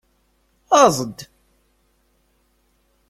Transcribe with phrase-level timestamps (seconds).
[0.81, 1.17] Aẓ-d!